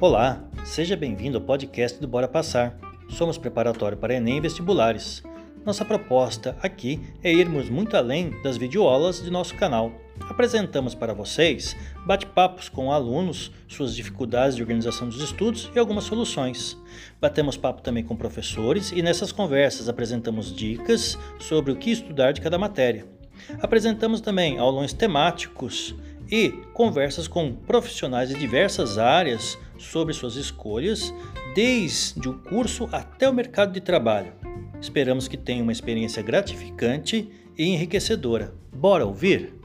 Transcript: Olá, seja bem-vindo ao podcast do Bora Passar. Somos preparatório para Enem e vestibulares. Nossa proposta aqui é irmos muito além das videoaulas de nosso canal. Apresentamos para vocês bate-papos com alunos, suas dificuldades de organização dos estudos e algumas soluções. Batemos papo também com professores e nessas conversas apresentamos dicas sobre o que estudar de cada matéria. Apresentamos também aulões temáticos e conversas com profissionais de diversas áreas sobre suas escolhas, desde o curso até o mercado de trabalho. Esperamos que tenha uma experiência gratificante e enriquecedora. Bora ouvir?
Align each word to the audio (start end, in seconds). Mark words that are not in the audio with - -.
Olá, 0.00 0.44
seja 0.64 0.96
bem-vindo 0.96 1.38
ao 1.38 1.42
podcast 1.42 2.00
do 2.00 2.06
Bora 2.06 2.28
Passar. 2.28 2.78
Somos 3.08 3.36
preparatório 3.36 3.98
para 3.98 4.14
Enem 4.14 4.36
e 4.36 4.40
vestibulares. 4.40 5.24
Nossa 5.66 5.84
proposta 5.84 6.56
aqui 6.62 7.00
é 7.20 7.32
irmos 7.32 7.68
muito 7.68 7.96
além 7.96 8.30
das 8.40 8.56
videoaulas 8.56 9.20
de 9.20 9.28
nosso 9.28 9.56
canal. 9.56 9.90
Apresentamos 10.20 10.94
para 10.94 11.12
vocês 11.12 11.74
bate-papos 12.06 12.68
com 12.68 12.92
alunos, 12.92 13.50
suas 13.66 13.92
dificuldades 13.92 14.54
de 14.54 14.62
organização 14.62 15.08
dos 15.08 15.20
estudos 15.20 15.68
e 15.74 15.80
algumas 15.80 16.04
soluções. 16.04 16.80
Batemos 17.20 17.56
papo 17.56 17.82
também 17.82 18.04
com 18.04 18.14
professores 18.14 18.92
e 18.92 19.02
nessas 19.02 19.32
conversas 19.32 19.88
apresentamos 19.88 20.54
dicas 20.54 21.18
sobre 21.40 21.72
o 21.72 21.76
que 21.76 21.90
estudar 21.90 22.30
de 22.30 22.40
cada 22.40 22.56
matéria. 22.56 23.04
Apresentamos 23.60 24.20
também 24.20 24.58
aulões 24.58 24.92
temáticos 24.92 25.92
e 26.30 26.50
conversas 26.72 27.26
com 27.26 27.52
profissionais 27.52 28.28
de 28.28 28.34
diversas 28.34 28.98
áreas 28.98 29.58
sobre 29.78 30.12
suas 30.12 30.36
escolhas, 30.36 31.12
desde 31.54 32.28
o 32.28 32.34
curso 32.34 32.88
até 32.92 33.28
o 33.28 33.32
mercado 33.32 33.72
de 33.72 33.80
trabalho. 33.80 34.32
Esperamos 34.80 35.26
que 35.26 35.36
tenha 35.36 35.62
uma 35.62 35.72
experiência 35.72 36.22
gratificante 36.22 37.30
e 37.56 37.64
enriquecedora. 37.64 38.54
Bora 38.72 39.04
ouvir? 39.04 39.57